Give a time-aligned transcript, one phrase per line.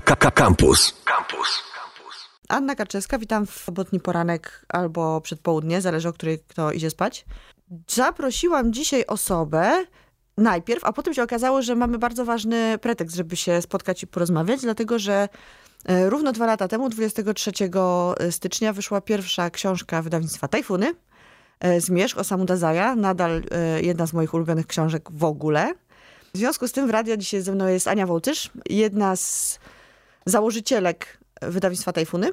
[0.00, 0.94] Campus.
[1.04, 2.28] Campus.
[2.48, 7.24] Anna Karczewska, witam w sobotni poranek albo przedpołudnie, zależy o której kto idzie spać.
[7.88, 9.84] Zaprosiłam dzisiaj osobę
[10.36, 14.60] najpierw, a potem się okazało, że mamy bardzo ważny pretekst, żeby się spotkać i porozmawiać,
[14.60, 15.28] dlatego że
[15.84, 17.52] e, równo dwa lata temu, 23
[18.30, 20.94] stycznia, wyszła pierwsza książka wydawnictwa Tajfuny,
[21.60, 25.74] e, Zmierzch Osamu Dazaja, nadal e, jedna z moich ulubionych książek w ogóle.
[26.34, 29.58] W związku z tym w radio dzisiaj ze mną jest Ania Wołtysz, jedna z
[30.28, 32.30] założycielek wydawnictwa Tajfuny,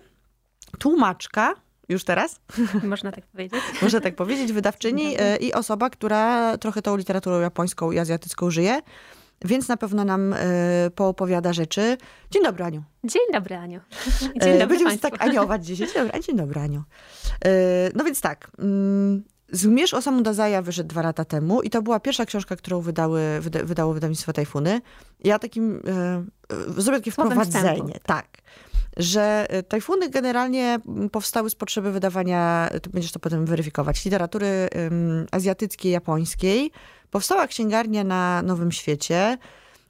[0.80, 1.54] tłumaczka,
[1.90, 2.40] już teraz?
[2.84, 3.62] Można tak powiedzieć.
[3.82, 8.80] Można tak powiedzieć, wydawczyni e, i osoba, która trochę tą literaturą japońską i azjatycką żyje,
[9.46, 10.38] więc na pewno nam e,
[10.96, 11.98] poopowiada rzeczy.
[12.32, 12.84] Dzień dobry, Aniu.
[13.04, 13.80] Dzień dobry, Aniu.
[14.22, 15.88] Dzień dobry Będziemy się tak aniować dzisiaj.
[15.88, 16.84] Dzień dobry, dzień dobry, Aniu.
[17.96, 22.26] No więc tak, mm, Zmierz Osamu Dazaja wyszedł dwa lata temu i to była pierwsza
[22.26, 24.82] książka, którą wydały, wyda, wydało wydawnictwo Tajfuny.
[25.24, 28.00] Ja takim, e, zrobię takie wprowadzenie.
[28.06, 28.28] Tak
[28.98, 30.80] że e, tajfuny generalnie
[31.12, 36.72] powstały z potrzeby wydawania, ty będziesz to potem weryfikować, literatury um, azjatyckiej, japońskiej.
[37.12, 39.38] Powstała księgarnia na Nowym Świecie.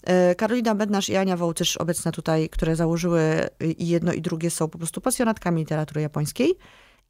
[0.03, 4.67] E, Karolina Bednarz i Ania Wołtysz, obecne tutaj, które założyły i jedno i drugie, są
[4.67, 6.55] po prostu pasjonatkami literatury japońskiej.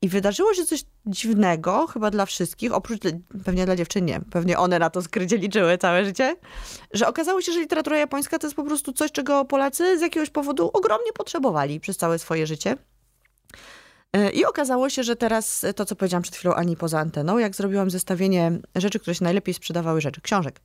[0.02, 3.00] I wydarzyło się coś dziwnego, chyba dla wszystkich, oprócz
[3.46, 6.36] pewnie dla dziewczyn nie, pewnie one na to skrycie liczyły całe życie,
[6.94, 10.30] że okazało się, że literatura japońska to jest po prostu coś, czego Polacy z jakiegoś
[10.30, 12.78] powodu ogromnie potrzebowali przez całe swoje życie.
[14.14, 17.56] E, I okazało się, że teraz to, co powiedziałam przed chwilą Ani poza anteną, jak
[17.56, 20.62] zrobiłam zestawienie rzeczy, które się najlepiej sprzedawały, rzeczy, książek,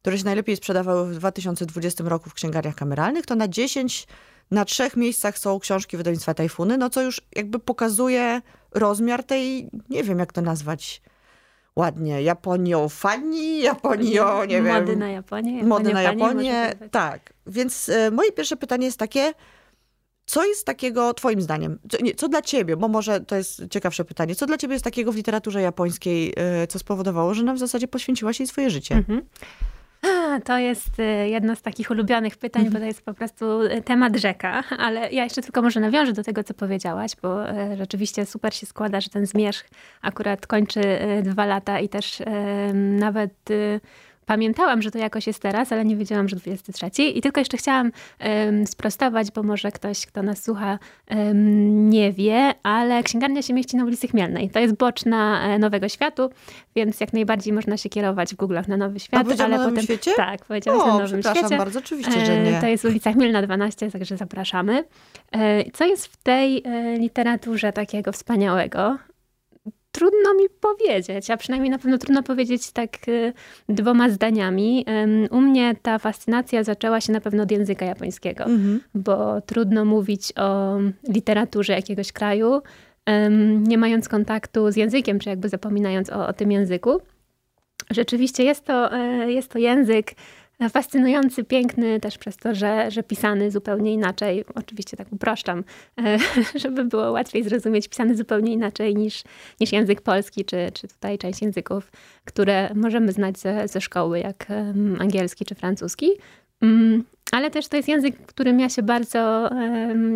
[0.00, 4.06] które się najlepiej sprzedawały w 2020 roku w księgarniach kameralnych, to na 10
[4.50, 10.04] na trzech miejscach są książki wydawnictwa Tajfuny, no co już jakby pokazuje rozmiar tej, nie
[10.04, 11.02] wiem jak to nazwać
[11.76, 14.80] ładnie, Japoniofanii, Japonio, nie wiem.
[14.80, 15.64] Mody na Japonię.
[15.64, 17.32] Mody na Japonię, tak.
[17.46, 19.32] Więc e, moje pierwsze pytanie jest takie,
[20.26, 24.04] co jest takiego, twoim zdaniem, co, nie, co, dla ciebie, bo może to jest ciekawsze
[24.04, 27.58] pytanie, co dla ciebie jest takiego w literaturze japońskiej, e, co spowodowało, że nam w
[27.58, 28.94] zasadzie poświęciłaś jej swoje życie?
[28.94, 29.22] Mhm.
[30.44, 34.16] To jest y, jedno z takich ulubionych pytań, bo to jest po prostu y, temat
[34.16, 38.54] rzeka, ale ja jeszcze tylko może nawiążę do tego, co powiedziałaś, bo y, rzeczywiście super
[38.54, 39.68] się składa, że ten zmierzch
[40.02, 40.80] akurat kończy
[41.22, 42.22] dwa lata i też
[42.74, 43.32] nawet
[44.30, 47.02] Pamiętałam, że to jakoś jest teraz, ale nie wiedziałam, że 23.
[47.02, 50.78] I tylko jeszcze chciałam um, sprostować, bo może ktoś, kto nas słucha,
[51.10, 54.50] um, nie wie, ale księgarnia się mieści na ulicy Chmielnej.
[54.50, 56.30] To jest boczna e, Nowego Światu,
[56.76, 59.40] więc jak najbardziej można się kierować w Google'ach na Nowy Świat.
[59.40, 60.10] A ale na potem, Świecie?
[60.16, 61.56] Tak, powiedziałam na Nowym Świecie.
[61.56, 62.60] bardzo, oczywiście, że nie.
[62.60, 64.84] To jest ulica Chmielna 12, także zapraszamy.
[65.32, 68.98] E, co jest w tej e, literaturze takiego wspaniałego?
[69.92, 73.32] Trudno mi powiedzieć, a przynajmniej na pewno trudno powiedzieć tak y,
[73.68, 74.86] dwoma zdaniami.
[75.30, 78.80] U mnie ta fascynacja zaczęła się na pewno od języka japońskiego, mhm.
[78.94, 82.62] bo trudno mówić o literaturze jakiegoś kraju,
[83.58, 87.00] nie mając kontaktu z językiem, czy jakby zapominając o, o tym języku.
[87.90, 90.12] Rzeczywiście jest to, e, jest to język,
[90.68, 94.44] fascynujący, piękny też przez to, że, że pisany zupełnie inaczej.
[94.54, 95.64] Oczywiście tak uproszczam,
[96.04, 96.18] e,
[96.62, 99.22] żeby było łatwiej zrozumieć, pisany zupełnie inaczej niż,
[99.60, 101.92] niż język polski, czy, czy tutaj część języków,
[102.24, 104.46] które możemy znać ze, ze szkoły, jak
[104.98, 106.10] angielski czy francuski.
[106.60, 109.50] Mm, ale też to jest język, którym ja się bardzo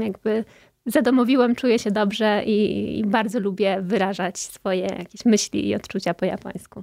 [0.00, 0.44] jakby
[0.86, 6.24] zadomowiłam, czuję się dobrze i, i, bardzo lubię wyrażać swoje jakieś myśli i odczucia po
[6.24, 6.82] japońsku.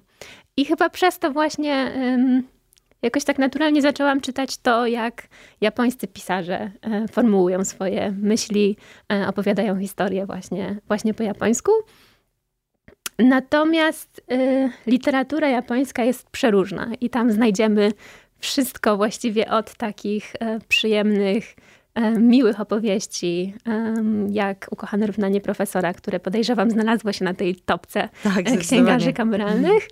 [0.57, 1.91] I chyba przez to właśnie
[3.01, 5.27] jakoś tak naturalnie zaczęłam czytać to, jak
[5.61, 8.77] japońscy pisarze e, formułują swoje myśli,
[9.13, 11.71] e, opowiadają historię właśnie, właśnie po japońsku.
[13.19, 17.91] Natomiast y, literatura japońska jest przeróżna i tam znajdziemy
[18.39, 20.33] wszystko właściwie od takich
[20.67, 21.55] przyjemnych,
[22.19, 23.53] miłych opowieści,
[24.29, 29.87] jak Ukochane równanie profesora, które podejrzewam znalazło się na tej topce tak, księgarzy kameralnych,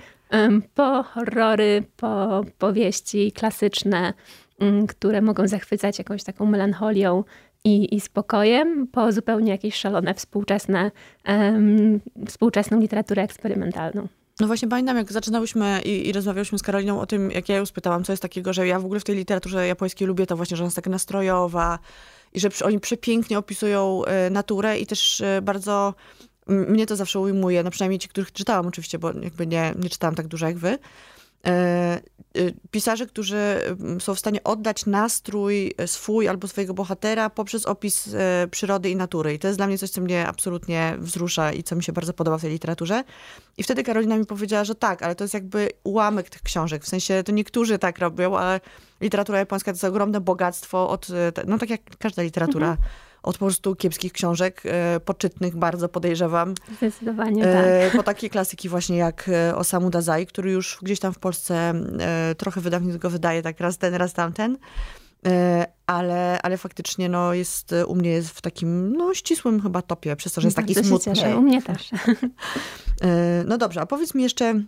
[0.75, 4.13] po horrory, po powieści klasyczne,
[4.59, 7.23] mm, które mogą zachwycać jakąś taką melancholią
[7.63, 10.92] i, i spokojem, po zupełnie jakieś szalone współczesne,
[11.27, 14.07] um, współczesną literaturę eksperymentalną.
[14.39, 17.65] No właśnie pamiętam, jak zaczynałyśmy i, i rozmawiałyśmy z Karoliną o tym, jak ja ją
[17.65, 20.57] spytałam, co jest takiego, że ja w ogóle w tej literaturze japońskiej lubię to właśnie,
[20.57, 21.80] że ona jest taka nastrojowa
[22.33, 25.94] i że oni przepięknie opisują y, naturę i też y, bardzo
[26.50, 30.16] mnie to zawsze ujmuje, no przynajmniej ci, których czytałam oczywiście, bo jakby nie, nie czytałam
[30.16, 30.78] tak dużo jak wy.
[31.46, 32.01] E,
[32.38, 33.60] y, pisarze, którzy
[34.00, 39.34] są w stanie oddać nastrój swój albo swojego bohatera poprzez opis e, przyrody i natury.
[39.34, 42.13] I to jest dla mnie coś, co mnie absolutnie wzrusza i co mi się bardzo
[42.13, 43.04] podoba w tej literaturze.
[43.57, 46.84] I wtedy Karolina mi powiedziała, że tak, ale to jest jakby ułamek tych książek.
[46.84, 48.62] W sensie to niektórzy tak robią, ale
[49.01, 52.69] literatura japońska to jest ogromne bogactwo od, e, no tak jak każda literatura.
[52.69, 52.90] Mhm
[53.24, 56.54] od po prostu kiepskich książek, e, poczytnych bardzo podejrzewam.
[56.77, 57.98] Zdecydowanie e, tak.
[57.98, 61.74] Po takie klasyki właśnie jak e, Osamu Dazai, który już gdzieś tam w Polsce
[62.38, 64.57] trochę wydawnictwo go wydaje, tak raz ten, raz tamten.
[65.86, 70.33] Ale, ale faktycznie no, jest, u mnie jest w takim no, ścisłym chyba topie, przez
[70.33, 71.13] to, że jest taki smutny.
[71.13, 71.38] Cieszę.
[71.38, 71.89] U mnie też.
[73.45, 74.63] No dobrze, a powiedz mi jeszcze,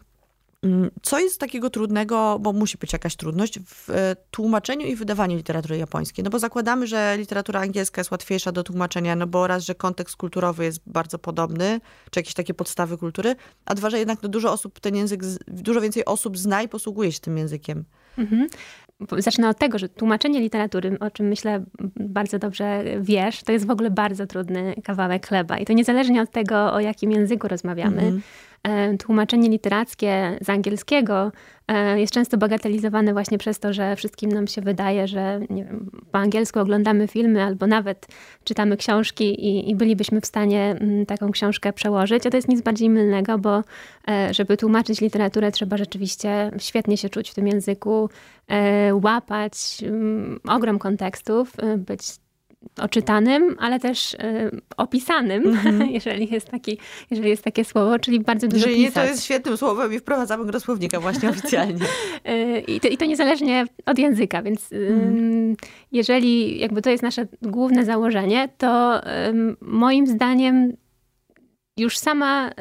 [1.02, 5.78] co jest takiego trudnego, bo musi być jakaś trudność, w e, tłumaczeniu i wydawaniu literatury
[5.78, 6.24] japońskiej?
[6.24, 10.16] No bo zakładamy, że literatura angielska jest łatwiejsza do tłumaczenia, no bo raz, że kontekst
[10.16, 11.82] kulturowy jest bardzo podobny,
[12.12, 13.36] czy jakieś takie podstawy kultury,
[13.66, 17.12] a dwa, że jednak no dużo osób ten język, dużo więcej osób zna i posługuje
[17.12, 17.86] się tym językiem.
[18.18, 18.48] Mhm.
[19.18, 21.64] Zacznę od tego, że tłumaczenie literatury, o czym myślę
[21.96, 25.58] bardzo dobrze wiesz, to jest w ogóle bardzo trudny kawałek chleba.
[25.58, 28.02] I to niezależnie od tego, o jakim języku rozmawiamy.
[28.02, 28.22] Mhm
[29.00, 31.32] tłumaczenie literackie z angielskiego
[31.68, 36.18] e, jest często bagatelizowane właśnie przez to, że wszystkim nam się wydaje, że wiem, po
[36.18, 38.08] angielsku oglądamy filmy albo nawet
[38.44, 42.28] czytamy książki i, i, bylibyśmy w stanie mm, taką książkę przełożyć.
[42.28, 43.64] A to jest nic bardziej mylnego, bo
[44.08, 48.10] e, żeby tłumaczyć literaturę, trzeba rzeczywiście świetnie się czuć w tym języku,
[49.04, 52.02] łapać mm, ogrom kontekstów, być
[52.78, 54.18] oczytanym, ale też y,
[54.78, 55.90] opisanym, mm-hmm.
[55.98, 56.78] jeżeli, jest taki,
[57.12, 58.96] jeżeli jest takie słowo, czyli bardzo dużo Jeżeli pisać.
[58.96, 61.86] nie, to jest świetnym słowem i wprowadzamy go do słownika właśnie oficjalnie.
[62.30, 65.56] y, i, to, I to niezależnie od języka, więc mm.
[65.92, 69.02] jeżeli jakby to jest nasze główne założenie, to
[69.62, 70.74] moim zdaniem
[71.78, 72.52] już sama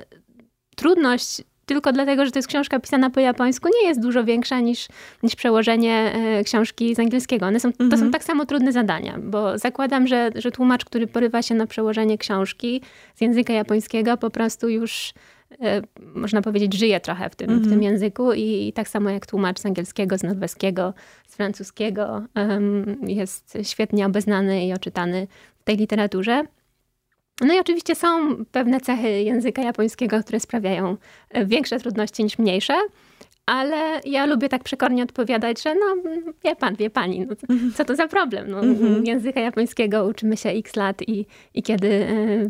[0.76, 4.88] trudność tylko dlatego, że to jest książka pisana po japońsku, nie jest dużo większa niż,
[5.22, 7.46] niż przełożenie e, książki z angielskiego.
[7.46, 8.10] One są, To są mhm.
[8.10, 12.82] tak samo trudne zadania, bo zakładam, że, że tłumacz, który porywa się na przełożenie książki
[13.14, 15.12] z języka japońskiego, po prostu już
[15.60, 15.82] e,
[16.14, 17.82] można powiedzieć, żyje trochę w tym, w tym mhm.
[17.82, 20.94] języku I, i, tak samo jak tłumacz z angielskiego, z norweskiego,
[21.28, 25.26] z francuskiego um, jest świetnie obeznany i oczytany
[25.60, 26.44] w tej literaturze.
[27.40, 30.96] No i oczywiście są pewne cechy języka japońskiego, które sprawiają
[31.30, 32.74] e, większe trudności niż mniejsze.
[33.46, 36.12] Ale ja lubię tak przekornie odpowiadać, że no,
[36.44, 37.36] wie pan, wie pani, no,
[37.74, 38.50] co to za problem?
[38.50, 39.08] No, mm-hmm.
[39.08, 42.06] Języka japońskiego uczymy się x lat i, i kiedy e,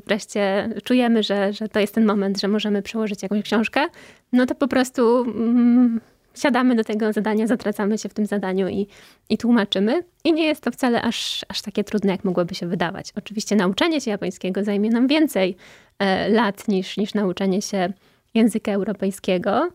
[0.07, 3.87] wreszcie czujemy, że, że to jest ten moment, że możemy przełożyć jakąś książkę,
[4.33, 6.01] no to po prostu mm,
[6.35, 8.87] siadamy do tego zadania, zatracamy się w tym zadaniu i,
[9.29, 10.05] i tłumaczymy.
[10.25, 13.13] I nie jest to wcale aż, aż takie trudne, jak mogłoby się wydawać.
[13.17, 15.57] Oczywiście nauczenie się japońskiego zajmie nam więcej
[15.99, 17.93] e, lat niż, niż nauczenie się
[18.35, 19.69] języka europejskiego,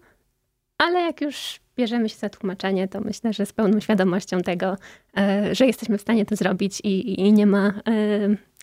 [0.78, 4.78] ale jak już bierzemy się za tłumaczenie, to myślę, że z pełną świadomością tego,
[5.18, 7.74] e, że jesteśmy w stanie to zrobić i, i nie ma e,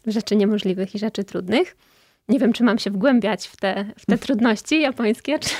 [0.06, 1.76] rzeczy niemożliwych i rzeczy trudnych.
[2.28, 5.54] Nie wiem, czy mam się wgłębiać w te, w te trudności japońskie, czy,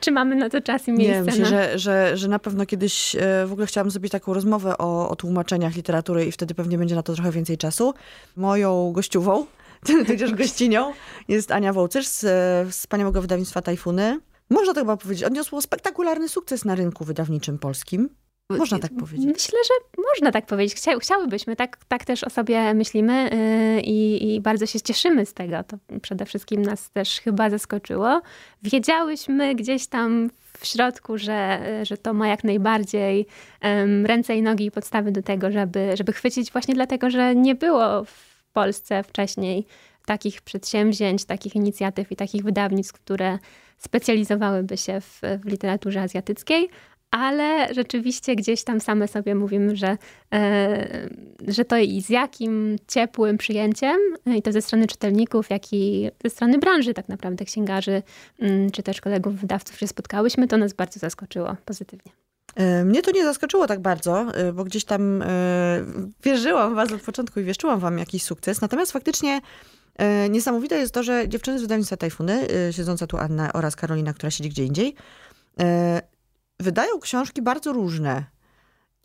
[0.00, 1.16] czy mamy na to czas i miejsce.
[1.16, 1.48] Nie, myślę, na...
[1.48, 5.16] że, że, że na pewno kiedyś e, w ogóle chciałam zrobić taką rozmowę o, o
[5.16, 7.94] tłumaczeniach literatury i wtedy pewnie będzie na to trochę więcej czasu.
[8.36, 9.46] Moją gościową,
[10.06, 10.92] tudzież gościnią,
[11.28, 14.20] jest Ania Wołcerz z e, wspaniałego wydawnictwa Tajfuny.
[14.50, 18.08] Można to chyba powiedzieć, odniosło spektakularny sukces na rynku wydawniczym polskim.
[18.50, 19.26] Można tak powiedzieć.
[19.26, 20.74] Myślę, że można tak powiedzieć.
[20.74, 23.30] Chcia, chciałybyśmy, tak, tak też o sobie myślimy
[23.76, 25.62] yy, i, bardzo się cieszymy z tego.
[25.64, 28.20] To przede wszystkim nas też chyba zaskoczyło.
[28.62, 33.26] Wiedziałyśmy gdzieś tam w środku, że, że to ma jak najbardziej
[34.04, 38.04] ręce i nogi i podstawy do tego, żeby, żeby chwycić właśnie dlatego, że nie było
[38.04, 39.66] w Polsce wcześniej
[40.06, 43.38] takich przedsięwzięć, takich inicjatyw i takich wydawnictw, które
[43.78, 46.68] specjalizowałyby się w, w literaturze azjatyckiej,
[47.10, 49.96] ale rzeczywiście gdzieś tam same sobie mówimy, że,
[50.34, 51.08] e,
[51.48, 53.96] że to i z jakim ciepłym przyjęciem,
[54.26, 58.02] e, i to ze strony czytelników, jak i ze strony branży tak naprawdę, księgarzy,
[58.40, 62.12] mm, czy też kolegów wydawców się spotkałyśmy, to nas bardzo zaskoczyło pozytywnie.
[62.56, 65.24] E, mnie to nie zaskoczyło tak bardzo, bo gdzieś tam
[66.24, 68.60] wierzyłam was od początku i wieszczyłam wam jakiś sukces.
[68.60, 69.40] Natomiast faktycznie
[70.30, 74.50] niesamowite jest to, że dziewczyny z wydawnictwa Tajfuny, siedząca tu Anna oraz Karolina, która siedzi
[74.50, 74.94] gdzie indziej,
[76.60, 78.24] wydają książki bardzo różne.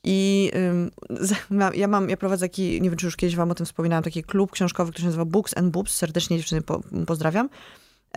[0.04, 0.52] I
[1.74, 4.24] ja mam, ja prowadzę taki, nie wiem, czy już kiedyś wam o tym wspominałam, taki
[4.24, 5.96] klub książkowy, który się nazywa Books and Boobs.
[5.96, 7.50] Serdecznie dziewczyny po, pozdrawiam.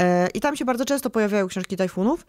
[0.00, 2.26] E, I tam się bardzo często pojawiają książki tajfunów.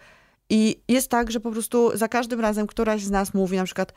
[0.49, 3.93] I jest tak, że po prostu za każdym razem któraś z nas mówi na przykład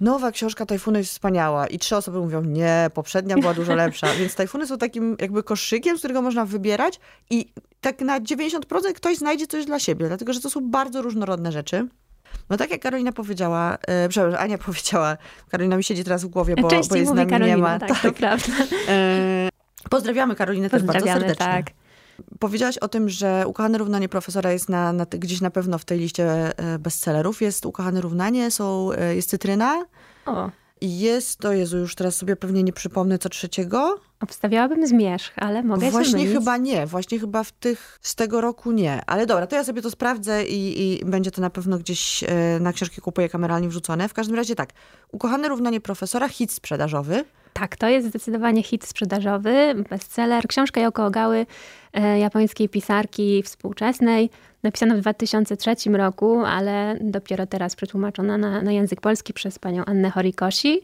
[0.00, 4.06] nowa książka Tajfuny jest wspaniała i trzy osoby mówią nie, poprzednia była dużo lepsza.
[4.18, 7.00] Więc Tajfuny są takim jakby koszykiem, z którego można wybierać
[7.30, 8.60] i tak na 90%
[8.94, 11.88] ktoś znajdzie coś dla siebie, dlatego że to są bardzo różnorodne rzeczy.
[12.50, 15.16] No tak jak Karolina powiedziała, e, przepraszam, Ania powiedziała,
[15.50, 17.62] Karolina mi siedzi teraz w głowie, bo, Częściej bo jest z mówi nami Karolina, nie
[17.62, 17.78] ma.
[17.78, 18.52] tak, to prawda.
[18.88, 19.48] E,
[19.90, 21.46] pozdrawiamy Karolinę też bardzo Pozdrawiamy, serdecznie.
[21.46, 21.66] tak.
[22.38, 25.98] Powiedziałaś o tym, że Ukochane Równanie profesora jest na, na, gdzieś na pewno w tej
[25.98, 27.42] liście e, bestsellerów.
[27.42, 29.84] Jest Ukochane Równanie, są, e, jest Cytryna,
[30.26, 34.00] O, jest, to Jezu, już teraz sobie pewnie nie przypomnę co trzeciego.
[34.20, 36.34] obstawiałabym zmierzch, ale mogę się Właśnie mylić.
[36.34, 39.02] chyba nie, właśnie chyba w tych z tego roku nie.
[39.06, 42.28] Ale dobra, to ja sobie to sprawdzę i, i będzie to na pewno gdzieś e,
[42.60, 44.08] na książki kupuję kameralnie wrzucone.
[44.08, 44.70] W każdym razie tak,
[45.12, 47.24] Ukochane Równanie Profesora, hit sprzedażowy.
[47.58, 50.46] Tak, to jest zdecydowanie hit sprzedażowy, bestseller.
[50.48, 51.46] Książka Yoko Ogały,
[51.92, 54.30] e, japońskiej pisarki współczesnej,
[54.62, 60.10] napisana w 2003 roku, ale dopiero teraz przetłumaczona na, na język polski przez panią Annę
[60.10, 60.80] Horikoshi.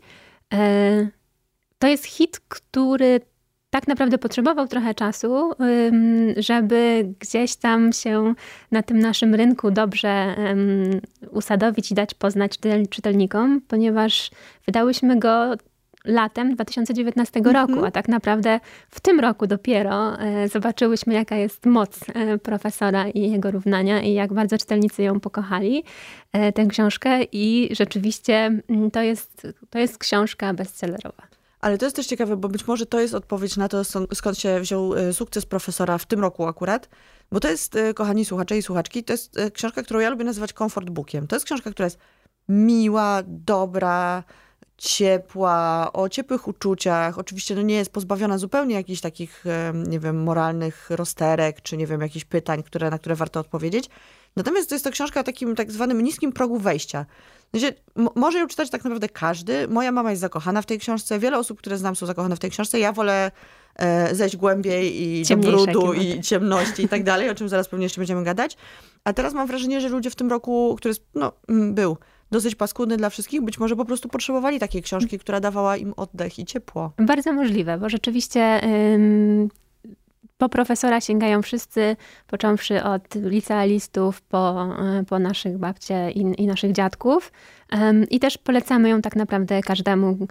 [0.55, 1.09] E,
[1.79, 3.21] to jest hit, który
[3.71, 5.53] tak naprawdę potrzebował trochę czasu,
[6.37, 8.35] żeby gdzieś tam się
[8.71, 10.37] na tym naszym rynku dobrze
[11.31, 14.31] usadowić i dać poznać czytel- czytelnikom, ponieważ
[14.67, 15.57] wydałyśmy go
[16.05, 22.01] latem 2019 roku, a tak naprawdę w tym roku dopiero e, zobaczyłyśmy, jaka jest moc
[22.09, 25.85] e, profesora i jego równania i jak bardzo czytelnicy ją pokochali,
[26.33, 31.23] e, tę książkę i rzeczywiście mm, to jest, to jest książka bestsellerowa.
[31.61, 33.83] Ale to jest też ciekawe, bo być może to jest odpowiedź na to,
[34.15, 36.89] skąd się wziął sukces profesora w tym roku akurat.
[37.33, 40.91] Bo to jest, kochani słuchacze i słuchaczki, to jest książka, którą ja lubię nazywać comfort
[40.91, 41.27] bookiem.
[41.27, 41.99] To jest książka, która jest
[42.49, 44.25] miła, dobra,
[44.83, 47.19] ciepła, o ciepłych uczuciach.
[47.19, 52.01] Oczywiście no nie jest pozbawiona zupełnie jakichś takich, nie wiem, moralnych rozterek, czy nie wiem,
[52.01, 53.91] jakichś pytań, które, na które warto odpowiedzieć.
[54.37, 57.07] Natomiast to jest to książka o takim tak zwanym niskim progu wejścia.
[57.55, 59.69] Znaczy, mo- może ją czytać tak naprawdę każdy.
[59.69, 61.19] Moja mama jest zakochana w tej książce.
[61.19, 62.79] Wiele osób, które znam, są zakochane w tej książce.
[62.79, 63.31] Ja wolę
[63.77, 68.01] e, zejść głębiej i brudu i ciemności i tak dalej, o czym zaraz pewnie jeszcze
[68.01, 68.57] będziemy gadać.
[69.05, 71.97] A teraz mam wrażenie, że ludzie w tym roku, który no, był
[72.33, 76.39] dosyć paskudny dla wszystkich, być może po prostu potrzebowali takiej książki, która dawała im oddech
[76.39, 76.93] i ciepło.
[76.99, 78.61] Bardzo możliwe, bo rzeczywiście
[78.95, 79.49] ym,
[80.39, 81.97] po profesora sięgają wszyscy,
[82.27, 84.69] począwszy od licealistów po,
[85.01, 87.33] y, po naszych babcie i, i naszych dziadków.
[88.11, 90.27] I też polecamy ją tak naprawdę każdemu,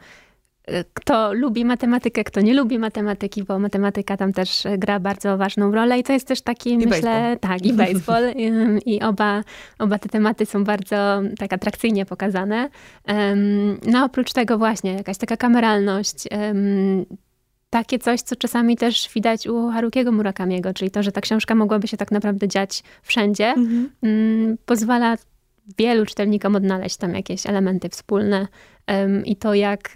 [0.94, 6.00] kto lubi matematykę, kto nie lubi matematyki, bo matematyka tam też gra bardzo ważną rolę
[6.00, 7.40] i to jest też taki, myślę, baseball.
[7.40, 9.44] tak, i baseball ym, i oba,
[9.80, 12.70] oba te tematy są bardzo tak atrakcyjnie pokazane.
[13.88, 16.28] No oprócz tego właśnie jakaś taka kameralność,
[17.70, 21.88] takie coś, co czasami też widać u Harukiego Murakamiego, czyli to, że ta książka mogłaby
[21.88, 23.54] się tak naprawdę dziać wszędzie,
[24.06, 25.18] ym, pozwala
[25.78, 28.48] wielu czytelnikom odnaleźć tam jakieś elementy wspólne
[29.26, 29.94] i to, jak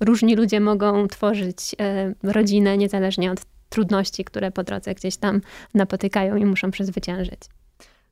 [0.00, 1.74] różni ludzie mogą tworzyć
[2.22, 5.40] rodzinę niezależnie od trudności, które po drodze gdzieś tam
[5.74, 7.40] napotykają i muszą przezwyciężyć.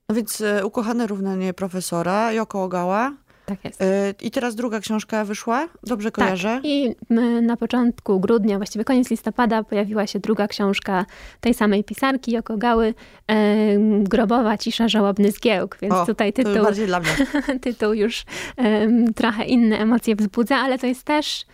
[0.08, 3.12] No więc e, Ukochane równanie profesora, Yoko Ogawa.
[3.46, 3.82] Tak jest.
[3.82, 6.48] E, I teraz druga książka wyszła, dobrze kojarzę?
[6.48, 6.64] Tak.
[6.64, 11.06] I m, na początku grudnia, właściwie koniec listopada, pojawiła się druga książka
[11.40, 12.94] tej samej pisarki, Jokogały,
[13.26, 13.34] e,
[14.02, 15.78] Grobowa cisza, żałobny zgiełk.
[15.82, 16.52] Więc O, tutaj tytuł,
[17.60, 18.24] tytuł już
[19.16, 21.46] trochę inne emocje wzbudza, ale to jest też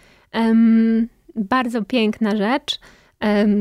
[1.34, 2.80] bardzo piękna rzecz.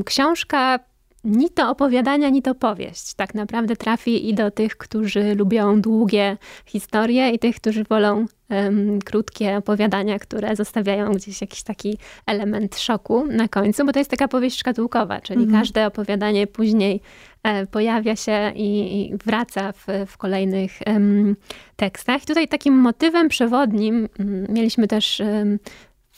[0.05, 0.79] Książka
[1.23, 3.13] ni to opowiadania, ni to powieść.
[3.13, 8.99] Tak naprawdę trafi i do tych, którzy lubią długie historie i tych, którzy wolą em,
[9.01, 14.27] krótkie opowiadania, które zostawiają gdzieś jakiś taki element szoku na końcu, bo to jest taka
[14.27, 17.01] powieść szkatułkowa, czyli każde opowiadanie później
[17.43, 21.35] e, pojawia się i, i wraca w, w kolejnych em,
[21.75, 22.23] tekstach.
[22.23, 25.59] I tutaj takim motywem przewodnim mm, mieliśmy też em,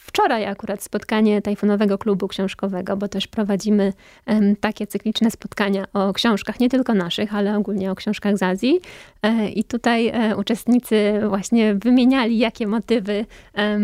[0.10, 3.94] wczoraj akurat spotkanie Tajfunowego Klubu Książkowego, bo też prowadzimy
[4.60, 8.80] takie cykliczne spotkania o książkach, nie tylko naszych, ale ogólnie o książkach z Azji.
[9.22, 13.25] E, I tutaj e, uczestnicy właśnie wymieniali, jakie motywy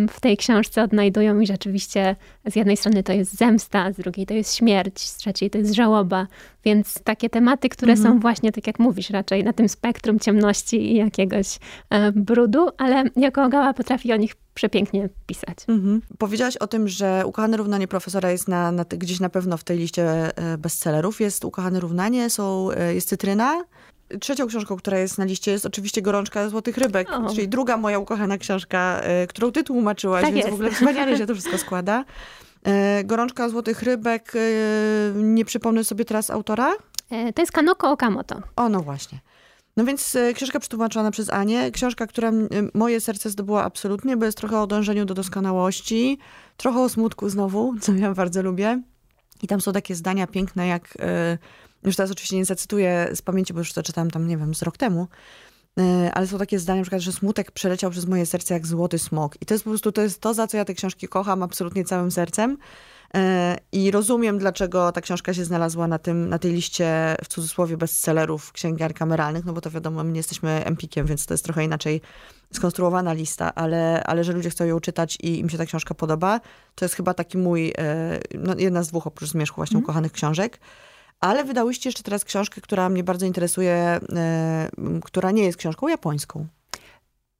[0.09, 2.15] w tej książce odnajdują i rzeczywiście
[2.45, 5.73] z jednej strony to jest zemsta, z drugiej to jest śmierć, z trzeciej to jest
[5.73, 6.27] żałoba,
[6.63, 10.95] więc takie tematy, które są właśnie, tak jak mówisz, raczej na tym spektrum ciemności i
[10.95, 15.57] jakiegoś e, brudu, ale jako Ogała potrafi o nich przepięknie pisać.
[15.67, 16.01] Mhm.
[16.17, 19.77] Powiedziałaś o tym, że Ukochane Równanie profesora jest na, na, gdzieś na pewno w tej
[19.77, 20.03] liście
[20.37, 21.21] e, bestsellerów.
[21.21, 23.63] Jest Ukochane Równanie, są, e, jest Cytryna.
[24.19, 27.33] Trzecią książką, która jest na liście jest oczywiście Gorączka Złotych Rybek, O.
[27.33, 30.49] czyli druga moja ukochana książka, e, którą ty tłumaczyłaś, Tak więc jest.
[30.49, 32.05] w ogóle wspaniale się to wszystko składa.
[33.03, 34.33] Gorączka Złotych Rybek,
[35.15, 36.73] nie przypomnę sobie teraz autora?
[37.35, 38.41] To jest Kanoko Okamoto.
[38.55, 39.19] O, no właśnie.
[39.77, 42.33] No więc e, książka przetłumaczona przez Anię, książka, która e,
[42.73, 46.17] moje serce zdobyła absolutnie, bo jest trochę o dążeniu do doskonałości,
[46.57, 48.81] trochę o smutku znowu, co ja bardzo lubię.
[49.41, 51.37] I tam są takie zdania piękne, jak, e,
[51.83, 54.61] już teraz oczywiście nie zacytuję z pamięci, bo już to czytałam tam, nie wiem, z
[54.61, 55.07] rok temu,
[56.13, 59.35] ale są takie zdania, na przykład, że smutek przeleciał przez moje serce jak złoty smok.
[59.41, 61.85] I to jest po prostu to, jest to za co ja te książki kocham absolutnie
[61.85, 62.57] całym sercem.
[63.15, 67.77] E, I rozumiem, dlaczego ta książka się znalazła na, tym, na tej liście, w cudzysłowie,
[67.77, 71.63] bestsellerów księgar kameralnych, no bo to wiadomo, my nie jesteśmy empikiem, więc to jest trochę
[71.63, 72.01] inaczej
[72.53, 76.39] skonstruowana lista, ale, ale że ludzie chcą ją czytać i im się ta książka podoba,
[76.75, 79.83] to jest chyba taki mój, e, no jedna z dwóch oprócz Zmierzchu właśnie mm.
[79.83, 80.59] ukochanych książek.
[81.19, 84.69] Ale wydałyście jeszcze teraz książkę, która mnie bardzo interesuje, e,
[85.03, 86.47] która nie jest książką japońską.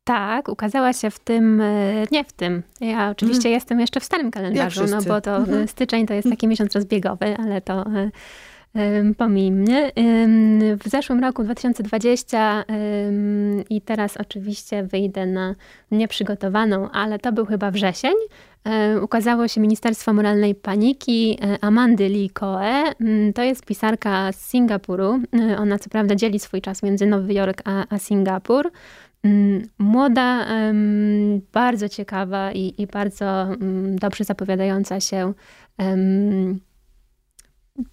[0.06, 2.64] Tak, ukazała się w tym, e, nie w tym.
[2.82, 3.54] Ja oczywiście mm.
[3.54, 5.68] jestem jeszcze w starym kalendarzu, no bo to mm.
[5.68, 7.86] styczeń to jest taki miesiąc rozbiegowy, ale to
[9.18, 9.92] pomijmy.
[10.84, 12.64] W zeszłym roku 2020
[13.70, 15.56] i teraz oczywiście wyjdę na
[15.92, 18.14] nieprzygotowaną, ale to był chyba wrzesień.
[19.02, 22.84] Ukazało się Ministerstwo Moralnej Paniki e, Amandy Lee Koe.
[23.36, 25.20] To jest pisarka z Singapuru.
[25.52, 28.72] E, ona co prawda dzieli swój czas między Nowy Jork a, a Singapur.
[29.78, 30.46] Młoda,
[31.54, 33.48] bardzo ciekawa i, i bardzo
[34.00, 35.34] dobrze zapowiadająca się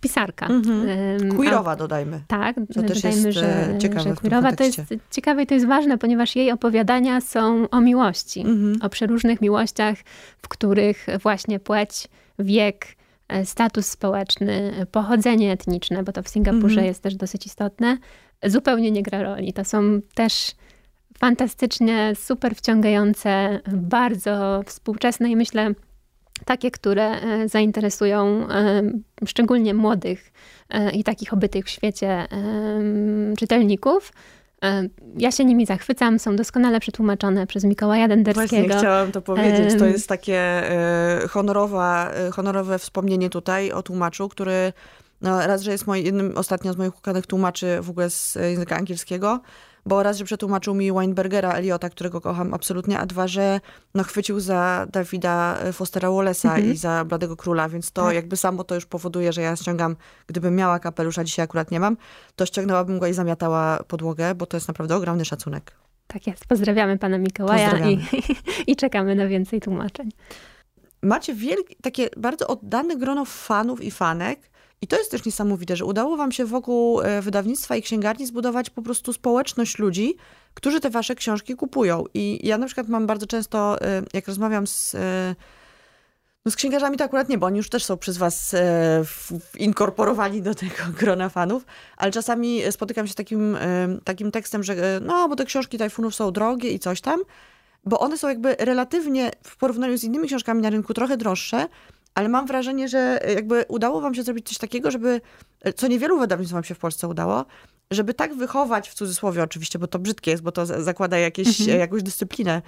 [0.00, 0.46] pisarka.
[0.46, 1.36] Mhm.
[1.36, 2.20] Queerowa dodajmy.
[2.28, 5.54] Tak, to też dodajmy, jest że, e, ciekawe że queerowa to jest ciekawe i to
[5.54, 8.76] jest ważne, ponieważ jej opowiadania są o miłości, mhm.
[8.82, 9.98] o przeróżnych miłościach,
[10.42, 12.08] w których właśnie płeć,
[12.38, 12.86] wiek,
[13.28, 16.86] e, status społeczny, pochodzenie etniczne, bo to w Singapurze mhm.
[16.86, 17.98] jest też dosyć istotne,
[18.44, 19.52] zupełnie nie gra roli.
[19.52, 20.54] To są też
[21.22, 25.74] fantastycznie, super wciągające, bardzo współczesne i myślę
[26.44, 28.82] takie, które e, zainteresują e,
[29.26, 30.32] szczególnie młodych
[30.70, 32.26] e, i takich obytych w świecie
[33.38, 34.12] czytelników.
[35.18, 38.62] Ja się nimi zachwycam, są doskonale przetłumaczone przez Mikołaja Denderskiego.
[38.62, 40.62] Właśnie chciałam to powiedzieć, to jest takie
[41.30, 44.72] honorowa, honorowe wspomnienie tutaj o tłumaczu, który
[45.22, 48.76] no, raz, że jest moi, jednym ostatnio z moich ukanych tłumaczy w ogóle z języka
[48.76, 49.40] angielskiego,
[49.86, 53.60] bo raz, że przetłumaczył mi Weinbergera, Eliota, którego kocham absolutnie, a dwa, że
[53.94, 56.72] no, chwycił za Dawida Fostera Wallace'a mhm.
[56.72, 58.14] i za Bladego Króla, więc to tak.
[58.14, 61.80] jakby samo to już powoduje, że ja ściągam, gdybym miała kapelusz, a dzisiaj akurat nie
[61.80, 61.96] mam,
[62.36, 65.72] to ściągnęłabym go i zamiatała podłogę, bo to jest naprawdę ogromny szacunek.
[66.06, 66.46] Tak jest.
[66.46, 68.02] Pozdrawiamy pana Mikołaja Pozdrawiamy.
[68.02, 68.36] I,
[68.72, 70.10] i czekamy na więcej tłumaczeń.
[71.02, 74.50] Macie wielkie, takie bardzo oddane grono fanów i fanek,
[74.82, 78.70] i to jest też niesamowite, że udało wam się wokół e, wydawnictwa i księgarni zbudować
[78.70, 80.16] po prostu społeczność ludzi,
[80.54, 82.04] którzy te wasze książki kupują.
[82.14, 85.34] I ja na przykład mam bardzo często, e, jak rozmawiam z, e,
[86.44, 88.56] no z księgarzami, to akurat nie, bo oni już też są przez was
[89.58, 91.66] inkorporowani do tego grona fanów,
[91.96, 93.56] ale czasami spotykam się z takim,
[94.04, 97.20] takim tekstem, że no, bo te książki Tajfunów są drogie i coś tam,
[97.84, 101.68] bo one są jakby relatywnie w porównaniu z innymi książkami na rynku trochę droższe,
[102.14, 105.20] ale mam wrażenie, że jakby udało wam się zrobić coś takiego, żeby,
[105.76, 107.44] co niewielu wydawnictw wam się w Polsce udało,
[107.90, 111.78] żeby tak wychować, w cudzysłowie oczywiście, bo to brzydkie jest, bo to zakłada jakieś, mhm.
[111.78, 112.62] jakąś dyscyplinę,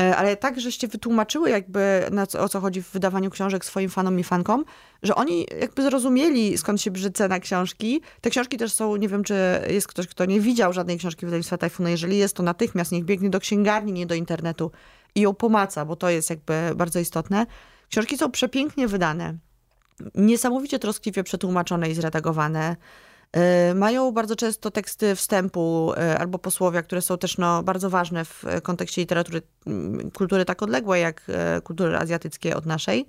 [0.00, 3.90] e, ale tak, żeście wytłumaczyły jakby na co, o co chodzi w wydawaniu książek swoim
[3.90, 4.64] fanom i fankom,
[5.02, 8.00] że oni jakby zrozumieli skąd się bierze cena książki.
[8.20, 9.34] Te książki też są, nie wiem czy
[9.68, 13.30] jest ktoś, kto nie widział żadnej książki wydawnictwa Tajfuna, jeżeli jest to natychmiast, niech biegnie
[13.30, 14.70] do księgarni, nie do internetu
[15.14, 17.46] i ją pomaca, bo to jest jakby bardzo istotne.
[17.90, 19.34] Książki są przepięknie wydane,
[20.14, 22.76] niesamowicie troskliwie przetłumaczone i zredagowane.
[23.70, 28.24] Y, mają bardzo często teksty wstępu y, albo posłowia, które są też no, bardzo ważne
[28.24, 31.22] w kontekście literatury, mm, kultury tak odległej jak
[31.58, 33.06] y, kultury azjatyckie od naszej.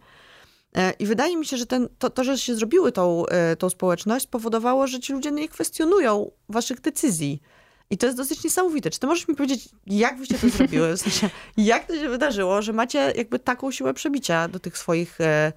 [1.00, 3.24] I wydaje mi się, że ten, to, to, że się zrobiły tą,
[3.60, 7.42] tą społeczność, spowodowało, że ci ludzie nie kwestionują waszych decyzji.
[7.90, 8.90] I to jest dosyć niesamowite.
[8.90, 10.98] Czy ty możesz mi powiedzieć, jak wyście to zrobiły?
[10.98, 15.22] W sensie, jak to się wydarzyło, że macie jakby taką siłę przebicia do tych swoich
[15.22, 15.54] e,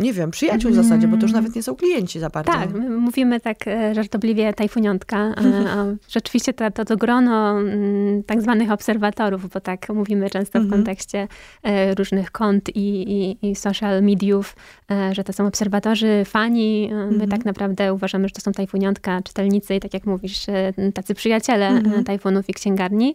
[0.00, 2.52] nie wiem, przyjaciół w zasadzie, bo to już nawet nie są klienci za bardzo.
[2.52, 5.34] Tak, my mówimy tak e, żartobliwie tajfuniątka,
[6.14, 10.70] rzeczywiście to, to, to grono mm, tak zwanych obserwatorów, bo tak mówimy często w mhm.
[10.70, 11.28] kontekście
[11.62, 14.56] e, różnych kont i, i, i social mediów,
[14.90, 16.88] e, że to są obserwatorzy, fani.
[16.92, 17.30] My mhm.
[17.30, 20.46] tak naprawdę uważamy, że to są tajfuniątka, czytelnicy i tak jak mówisz,
[20.94, 22.04] tacy przyjaciele mhm.
[22.04, 23.14] tajfunów i księgarni.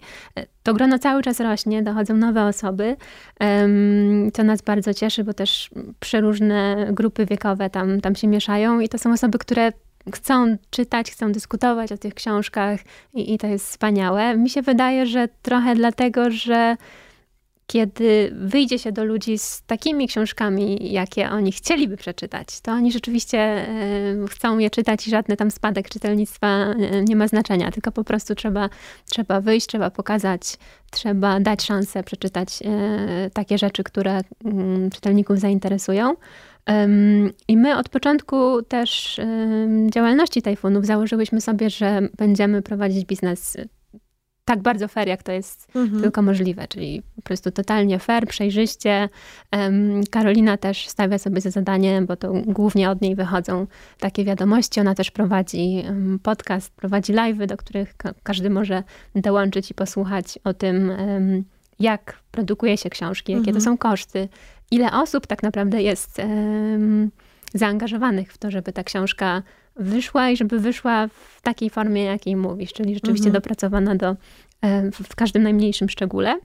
[0.63, 2.95] To grono cały czas rośnie, dochodzą nowe osoby.
[4.33, 5.69] To nas bardzo cieszy, bo też
[5.99, 9.71] przeróżne grupy wiekowe tam, tam się mieszają i to są osoby, które
[10.13, 12.79] chcą czytać, chcą dyskutować o tych książkach
[13.13, 14.37] i, i to jest wspaniałe.
[14.37, 16.77] Mi się wydaje, że trochę dlatego, że
[17.67, 23.39] kiedy wyjdzie się do ludzi z takimi książkami, jakie oni chcieliby przeczytać, to oni rzeczywiście
[23.39, 23.67] e,
[24.29, 28.35] chcą je czytać i żadny tam spadek czytelnictwa e, nie ma znaczenia, tylko po prostu
[28.35, 28.69] trzeba,
[29.09, 30.57] trzeba wyjść, trzeba pokazać,
[30.91, 36.15] trzeba dać szansę przeczytać e, takie rzeczy, które mm, czytelników zainteresują.
[37.47, 39.21] I my od początku też
[39.89, 43.57] działalności Tajfunów założyłyśmy sobie, że będziemy prowadzić biznes
[44.45, 46.01] tak bardzo fair, jak to jest mhm.
[46.01, 49.09] tylko możliwe, czyli po prostu totalnie fair, przejrzyście.
[50.11, 53.67] Karolina też stawia sobie za zadanie, bo to głównie od niej wychodzą
[53.99, 54.79] takie wiadomości.
[54.79, 55.83] Ona też prowadzi
[56.23, 58.83] podcast, prowadzi live'y, do których każdy może
[59.15, 60.91] dołączyć i posłuchać o tym,
[61.79, 63.55] jak produkuje się książki, jakie mhm.
[63.55, 64.29] to są koszty,
[64.71, 66.21] ile osób tak naprawdę jest
[67.53, 69.43] zaangażowanych w to, żeby ta książka
[69.75, 73.33] wyszła i żeby wyszła w takiej formie, jakiej mówisz, czyli rzeczywiście mhm.
[73.33, 74.15] dopracowana do,
[74.91, 76.39] w każdym najmniejszym szczególe.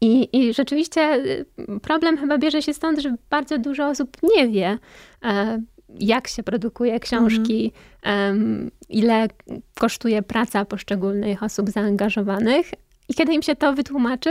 [0.00, 1.46] I, I rzeczywiście y,
[1.82, 4.78] problem chyba bierze się stąd, że bardzo dużo osób nie wie,
[5.24, 5.62] e,
[6.00, 7.72] jak się produkuje książki,
[8.02, 8.70] mhm.
[8.88, 9.28] ile
[9.74, 12.70] kosztuje praca poszczególnych osób zaangażowanych,
[13.12, 14.30] i kiedy im się to wytłumaczy,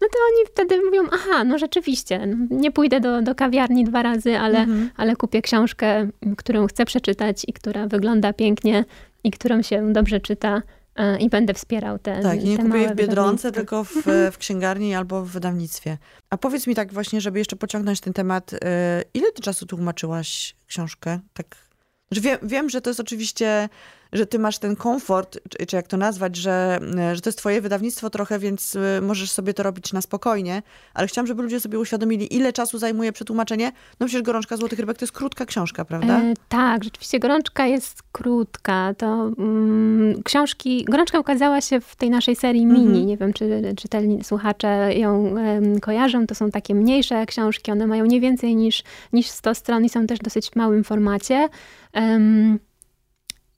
[0.00, 4.38] no to oni wtedy mówią, aha, no rzeczywiście, nie pójdę do, do kawiarni dwa razy,
[4.38, 4.90] ale, mhm.
[4.96, 8.84] ale kupię książkę, którą chcę przeczytać i która wygląda pięknie
[9.24, 10.62] i którą się dobrze czyta
[10.96, 14.32] e, i będę wspierał te Tak, i nie kupuję w Biedronce, tylko w, mhm.
[14.32, 15.98] w księgarni albo w wydawnictwie.
[16.30, 20.56] A powiedz mi tak właśnie, żeby jeszcze pociągnąć ten temat, e, ile ty czasu tłumaczyłaś
[20.66, 21.20] książkę?
[21.32, 21.56] Tak,
[22.10, 23.68] że wiem, wiem, że to jest oczywiście
[24.12, 26.80] że ty masz ten komfort, czy, czy jak to nazwać, że,
[27.14, 30.62] że to jest twoje wydawnictwo trochę, więc y, możesz sobie to robić na spokojnie,
[30.94, 33.72] ale chciałam, żeby ludzie sobie uświadomili, ile czasu zajmuje przetłumaczenie.
[34.00, 36.20] No przecież Gorączka Złotych Rybek to jest krótka książka, prawda?
[36.20, 38.94] E, tak, rzeczywiście Gorączka jest krótka.
[38.98, 42.86] To mm, książki, Gorączka ukazała się w tej naszej serii mini.
[42.86, 43.06] Mhm.
[43.06, 45.34] Nie wiem, czy czytelni słuchacze ją
[45.82, 46.26] kojarzą.
[46.26, 47.72] To są takie mniejsze książki.
[47.72, 51.48] One mają nie więcej niż, niż 100 stron i są też dosyć w małym formacie.
[51.94, 52.58] Um,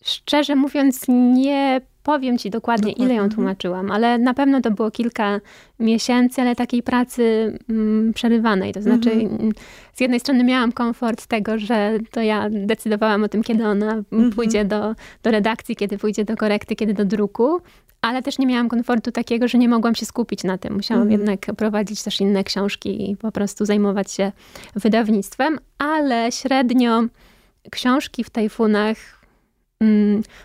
[0.05, 3.35] Szczerze mówiąc, nie powiem ci dokładnie, dokładnie, ile ją mhm.
[3.35, 5.41] tłumaczyłam, ale na pewno to było kilka
[5.81, 8.73] miesięcy, ale takiej pracy mm, przerywanej.
[8.73, 9.53] To znaczy, mhm.
[9.95, 14.31] z jednej strony miałam komfort tego, że to ja decydowałam o tym, kiedy ona mhm.
[14.33, 17.61] pójdzie do, do redakcji, kiedy pójdzie do korekty, kiedy do druku,
[18.01, 20.75] ale też nie miałam komfortu takiego, że nie mogłam się skupić na tym.
[20.75, 21.21] Musiałam mhm.
[21.21, 24.33] jednak prowadzić też inne książki i po prostu zajmować się
[24.77, 27.03] wydawnictwem, ale średnio
[27.71, 29.18] książki w tajfunach Mm,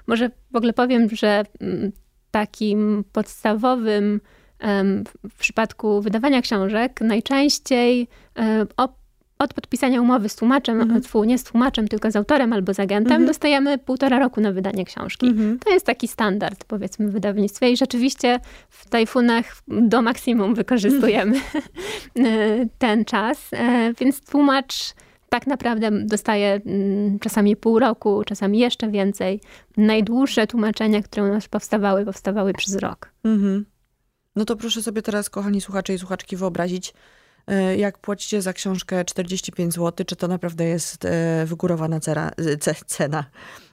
[0.08, 1.92] może w ogóle powiem, że mm,
[2.32, 4.22] takim podstawowym
[5.30, 8.08] w przypadku wydawania książek najczęściej
[9.44, 11.28] od podpisania umowy z tłumaczem, mhm.
[11.28, 13.28] nie z tłumaczem, tylko z autorem albo z agentem, mhm.
[13.28, 15.28] dostajemy półtora roku na wydanie książki.
[15.28, 15.60] Mhm.
[15.60, 21.40] To jest taki standard, powiedzmy, w wydawnictwie i rzeczywiście w tajfunach do maksimum wykorzystujemy
[22.78, 24.94] ten czas, e, więc tłumacz
[25.34, 29.42] tak naprawdę dostaje mm, czasami pół roku, czasami jeszcze więcej.
[29.78, 33.12] Najdłuższe tłumaczenia, które u nas powstawały, powstawały przez rok.
[33.24, 33.66] Mhm.
[34.36, 36.94] No to proszę sobie teraz, kochani słuchacze i słuchaczki, wyobrazić,
[37.48, 42.32] e, jak płacicie za książkę 45 zł, czy to naprawdę jest e, wygórowana cena,
[42.88, 43.26] cena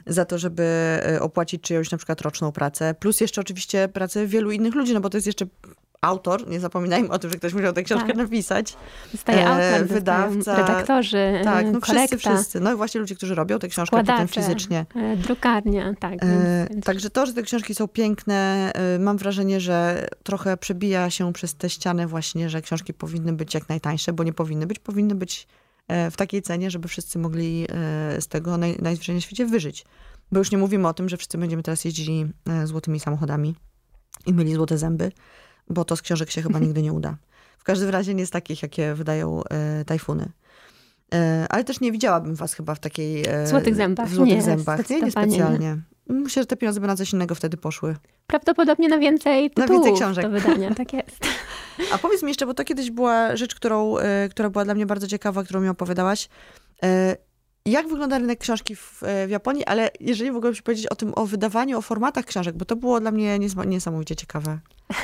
[0.07, 4.51] za to, żeby e, opłacić czyjąś na przykład roczną pracę, plus jeszcze oczywiście pracę wielu
[4.51, 5.47] innych ludzi, no bo to jest jeszcze
[6.01, 8.17] autor, nie zapominajmy o tym, że ktoś musiał tę książkę tak.
[8.17, 8.77] napisać.
[9.13, 12.07] Zostaje autor, e, wydawca, redaktorzy, Tak, no kolekta.
[12.17, 12.61] wszyscy, wszyscy.
[12.61, 14.87] No i właśnie ludzie, którzy robią tę książkę potem fizycznie.
[14.95, 16.15] E, drukarnia, tak.
[16.23, 21.11] E, więc, Także to, że te książki są piękne, e, mam wrażenie, że trochę przebija
[21.11, 24.79] się przez tę ścianę właśnie, że książki powinny być jak najtańsze, bo nie powinny być,
[24.79, 25.47] powinny być
[25.89, 29.85] e, w takiej cenie, żeby wszyscy mogli e, z tego naj, najzwyczajniej na świecie wyżyć.
[30.33, 32.27] Bo już nie mówimy o tym, że wszyscy będziemy teraz jeździli
[32.65, 33.55] złotymi samochodami
[34.27, 35.13] i mieli złote zęby,
[35.71, 37.17] bo to z książek się chyba nigdy nie uda.
[37.59, 40.29] W każdym razie nie z takich, jakie wydają e, tajfuny.
[41.15, 43.25] E, ale też nie widziałabym was chyba w takiej...
[43.29, 44.09] E, złotych zębach.
[44.09, 44.91] W złotych nie, zębach.
[44.91, 45.79] Nie, nie specjalnie.
[46.09, 47.97] Myślę, że te pieniądze by na coś innego wtedy poszły.
[48.27, 50.25] Prawdopodobnie na więcej tytułów na więcej książek.
[50.25, 51.27] do wydania, tak jest.
[51.93, 54.87] A powiedz mi jeszcze, bo to kiedyś była rzecz, którą, e, która była dla mnie
[54.87, 56.29] bardzo ciekawa, którą mi opowiadałaś.
[57.67, 61.27] Jak wygląda rynek książki w, e, w, Japonii, ale jeżeli się powiedzieć o tym, o
[61.27, 64.59] wydawaniu, o formatach książek, bo to było dla mnie niesamowicie ciekawe.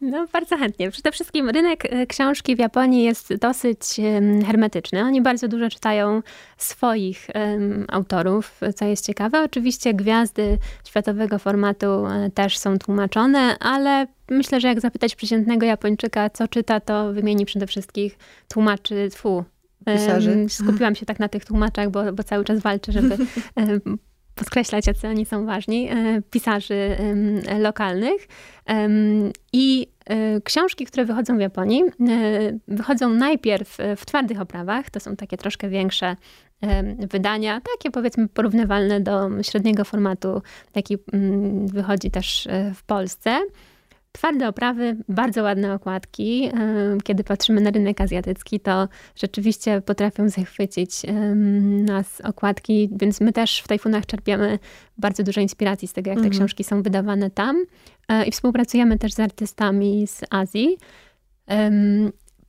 [0.00, 0.90] No, bardzo chętnie.
[0.90, 3.80] Przede wszystkim rynek e, książki w Japonii jest dosyć
[4.46, 5.02] hermetyczny.
[5.02, 6.22] Oni bardzo dużo czytają
[6.56, 7.26] swoich
[7.88, 9.42] autorów, co jest ciekawe.
[9.42, 16.30] Oczywiście gwiazdy światowego formatu e, też są tłumaczone, ale myślę, że jak zapytać przeciętnego Japończyka,
[16.30, 18.10] co czyta, to wymieni przede wszystkim
[18.48, 19.44] tłumaczy, tfu,
[19.86, 20.46] Pisarzy.
[20.48, 23.16] Skupiłam się tak na tych tłumaczach, bo, bo cały czas walczę, żeby
[24.34, 26.96] podkreślać, jacy oni są ważni, e, pisarzy
[27.58, 28.28] lokalnych.
[29.52, 31.88] I e, książki, które wychodzą w Japonii, e,
[32.68, 36.16] wychodzą najpierw w twardych oprawach, to są takie troszkę większe
[36.98, 40.42] wydania, takie powiedzmy porównywalne do średniego formatu,
[40.74, 43.40] jaki mm, wychodzi też w Polsce.
[44.12, 46.50] Twarde oprawy, bardzo ładne okładki.
[47.04, 51.02] Kiedy patrzymy na rynek azjatycki, to rzeczywiście potrafią zachwycić
[51.84, 54.58] nas okładki, więc my też w Tajfunach czerpiemy
[54.98, 56.38] bardzo dużo inspiracji z tego, jak te mhm.
[56.38, 57.64] książki są wydawane tam.
[58.08, 60.78] E, I współpracujemy też z artystami z Azji.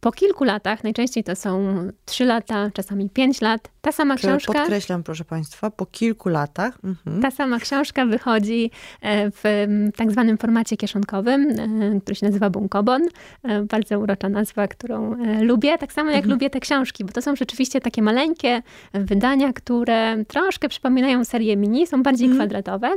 [0.04, 4.54] Po kilku latach, najczęściej to są trzy lata, czasami pięć lat, ta sama książka.
[4.54, 6.78] Podkreślam, proszę Państwa, po kilku latach.
[6.84, 7.22] Mhm.
[7.22, 13.02] Ta sama książka wychodzi e, w tak zwanym formacie kieszonkowym, e, który się nazywa Bunkobon.
[13.44, 15.78] E, bardzo urocza nazwa, którą lubię.
[15.78, 16.32] Tak samo jak mhm.
[16.32, 18.62] lubię te książki, bo to są rzeczywiście takie maleńkie
[18.94, 22.40] wydania, które troszkę przypominają serię mini, są bardziej mhm.
[22.40, 22.96] kwadratowe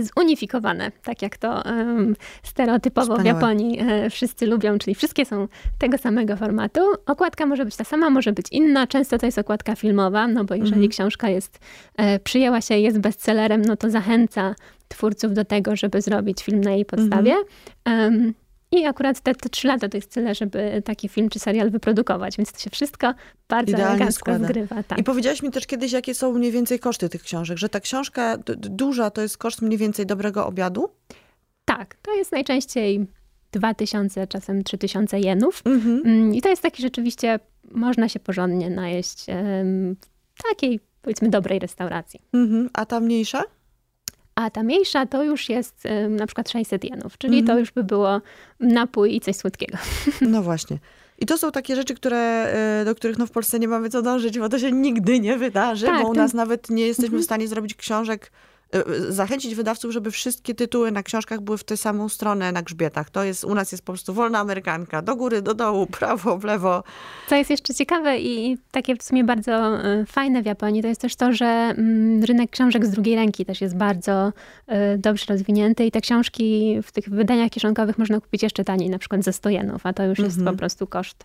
[0.00, 3.38] zunifikowane, tak jak to um, stereotypowo Wspaniałe.
[3.38, 5.48] w Japonii e, wszyscy lubią, czyli wszystkie są
[5.78, 6.80] tego samego formatu.
[7.06, 8.86] Okładka może być ta sama, może być inna.
[8.86, 10.90] Często to jest okładka filmowa, no bo jeżeli mhm.
[10.90, 11.58] książka jest,
[11.96, 14.54] e, przyjęła się, jest bestsellerem, no to zachęca
[14.88, 17.34] twórców do tego, żeby zrobić film na jej podstawie.
[17.84, 18.14] Mhm.
[18.14, 18.34] Um,
[18.72, 22.36] i akurat te, te trzy lata to jest tyle, żeby taki film czy serial wyprodukować,
[22.36, 23.14] więc to się wszystko
[23.48, 24.82] bardzo elegancko zgrywa.
[24.82, 24.98] Tak.
[24.98, 28.36] I powiedziałaś mi też kiedyś, jakie są mniej więcej koszty tych książek, że ta książka
[28.56, 30.90] duża to jest koszt mniej więcej dobrego obiadu?
[31.64, 33.06] Tak, to jest najczęściej
[33.52, 35.62] 2000, czasem 3000 jenów.
[35.64, 36.02] Mhm.
[36.04, 39.26] Mm, I to jest taki rzeczywiście, można się porządnie najeść
[40.34, 42.20] w takiej, powiedzmy, dobrej restauracji.
[42.32, 42.70] Mhm.
[42.72, 43.42] A ta mniejsza?
[44.40, 47.46] A ta mniejsza to już jest na przykład 600 jenów, czyli mm.
[47.46, 48.20] to już by było
[48.60, 49.78] napój i coś słodkiego.
[50.20, 50.78] No właśnie.
[51.18, 54.02] I to są takie rzeczy, które, e, do których no w Polsce nie mamy co
[54.02, 57.24] dążyć, bo to się nigdy nie wydarzy, tak, bo u nas nawet nie jesteśmy w
[57.24, 58.32] stanie zrobić książek
[59.08, 63.10] zachęcić wydawców, żeby wszystkie tytuły na książkach były w tę samą stronę na grzbietach.
[63.10, 65.02] To jest, u nas jest po prostu wolna amerykanka.
[65.02, 66.82] Do góry, do dołu, prawo, w lewo.
[67.28, 71.00] Co jest jeszcze ciekawe i takie w sumie bardzo e, fajne w Japonii, to jest
[71.00, 74.32] też to, że mm, rynek książek z drugiej ręki też jest bardzo
[74.66, 78.98] e, dobrze rozwinięty i te książki w tych wydaniach kieszonkowych można kupić jeszcze taniej, na
[78.98, 80.56] przykład za 100 jenów, a to już jest mhm.
[80.56, 81.24] po prostu koszt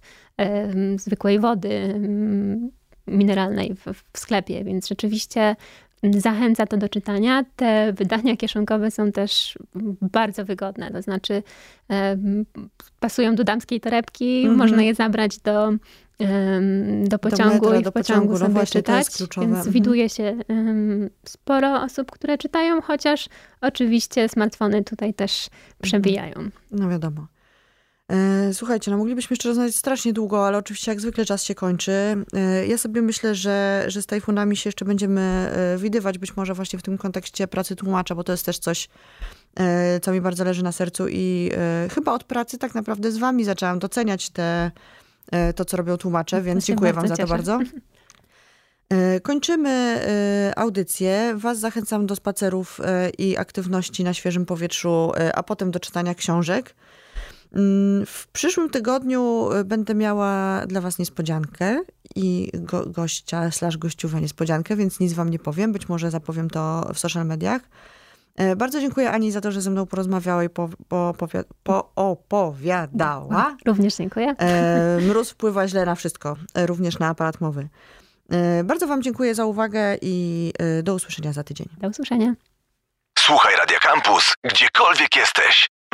[0.98, 2.00] zwykłej wody
[3.08, 5.56] mineralnej w, w, sklepie, więc rzeczywiście
[6.14, 7.46] zachęca to do czytania.
[7.56, 9.60] Te wydania kieszonkowe są też
[10.02, 11.44] bardzo wygodne, to znaczy
[13.00, 14.58] pasują do damskiej torebki, mhm.
[14.58, 15.72] można je zabrać do,
[17.04, 19.72] do pociągu do metra, i w pociągu, pociągu no sobie czytać, więc mhm.
[19.72, 20.38] widuje się
[21.26, 23.30] sporo osób, które czytają, chociaż
[23.62, 25.50] oczywiście smartfony tutaj też
[25.82, 26.36] przebijają.
[26.72, 27.28] No wiadomo.
[28.12, 31.92] E, słuchajcie, no moglibyśmy jeszcze rozmawiać strasznie długo, ale oczywiście jak zwykle czas się kończy.
[32.34, 36.54] E, ja sobie myślę, że, że z tajfunami się jeszcze będziemy e, widywać, być może
[36.54, 38.90] właśnie w tym kontekście pracy tłumacza, bo to jest też coś,
[40.02, 41.52] co mi bardzo leży na sercu i
[41.94, 44.72] chyba od pracy tak naprawdę z wami zaczęłam doceniać te,
[45.56, 47.60] to, co robią tłumacze, więc dziękuję wam za to bardzo.
[49.24, 50.02] Kończymy
[50.56, 51.34] audycję.
[51.38, 52.80] Was zachęcam do spacerów
[53.18, 56.76] i aktywności na świeżym powietrzu, a potem do czytania książek.
[57.56, 61.82] Mm, w przyszłym tygodniu e, będę miała dla was niespodziankę
[62.16, 65.72] i go, gościa slash gościówę niespodziankę, więc nic wam nie powiem.
[65.72, 67.62] Być może zapowiem to w social mediach.
[68.36, 71.14] E, bardzo dziękuję Ani za to, że ze mną porozmawiała i po, po,
[71.64, 73.56] po, opowiadała.
[73.66, 74.36] Również dziękuję.
[74.38, 77.70] E, mróz wpływa źle na wszystko, również na aparat mowy.
[78.64, 81.68] Bardzo wam dziękuję za uwagę i do usłyszenia za tydzień.
[81.78, 82.34] Do usłyszenia.
[83.20, 85.75] Słuchaj Radio Campus, gdziekolwiek jesteś.